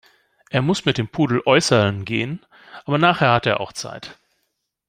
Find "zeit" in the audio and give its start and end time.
3.71-4.17